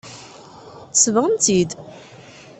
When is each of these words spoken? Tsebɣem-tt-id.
Tsebɣem-tt-id. 0.93 1.71